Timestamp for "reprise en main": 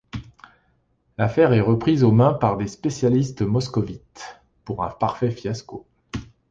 1.61-2.33